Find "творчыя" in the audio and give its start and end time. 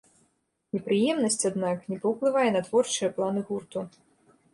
2.71-3.11